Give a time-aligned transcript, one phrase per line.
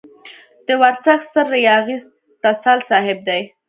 [0.67, 1.97] د ورسک ستر ياغي
[2.43, 3.41] تسل صاحب دی.